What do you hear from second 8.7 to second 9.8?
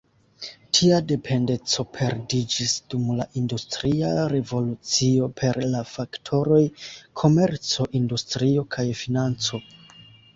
kaj financo.